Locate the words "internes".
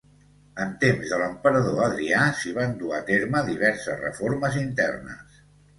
4.69-5.43